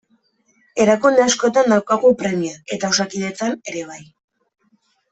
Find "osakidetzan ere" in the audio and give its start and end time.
2.97-3.89